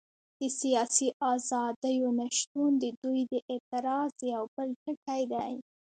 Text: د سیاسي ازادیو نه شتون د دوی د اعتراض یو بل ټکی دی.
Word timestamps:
د 0.39 0.41
سیاسي 0.59 1.07
ازادیو 1.33 2.09
نه 2.19 2.25
شتون 2.37 2.71
د 2.83 2.85
دوی 3.01 3.21
د 3.31 3.33
اعتراض 3.51 4.13
یو 4.33 4.43
بل 4.55 4.69
ټکی 4.83 5.21
دی. 5.33 5.51